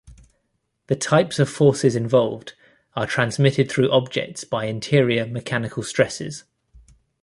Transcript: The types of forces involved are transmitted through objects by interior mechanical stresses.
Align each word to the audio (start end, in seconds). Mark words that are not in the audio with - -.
The 0.87 0.95
types 0.95 1.37
of 1.37 1.47
forces 1.47 1.95
involved 1.95 2.55
are 2.95 3.05
transmitted 3.05 3.69
through 3.71 3.91
objects 3.91 4.43
by 4.43 4.65
interior 4.65 5.27
mechanical 5.27 5.83
stresses. 5.83 6.43